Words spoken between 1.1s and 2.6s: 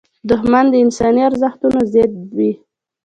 ارزښتونو ضد وي